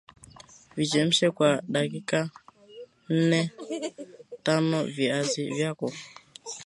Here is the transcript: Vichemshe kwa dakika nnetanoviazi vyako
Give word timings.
Vichemshe 0.75 1.31
kwa 1.37 1.51
dakika 1.73 2.19
nnetanoviazi 3.15 5.43
vyako 5.55 5.87